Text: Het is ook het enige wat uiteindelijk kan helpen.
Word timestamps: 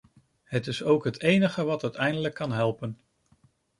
Het 0.43 0.67
is 0.67 0.83
ook 0.83 1.03
het 1.03 1.21
enige 1.21 1.63
wat 1.63 1.83
uiteindelijk 1.83 2.35
kan 2.35 2.51
helpen. 2.51 2.97